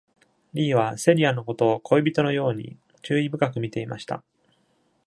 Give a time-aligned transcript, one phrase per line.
[0.55, 4.23] リーは、セリアのことを恋人のように、注意深く見ていました。